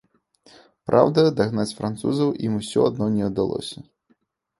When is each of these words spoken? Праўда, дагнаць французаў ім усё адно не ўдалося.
Праўда, 0.89 1.25
дагнаць 1.39 1.73
французаў 1.81 2.29
ім 2.47 2.55
усё 2.61 2.87
адно 2.89 3.05
не 3.19 3.23
ўдалося. 3.29 3.77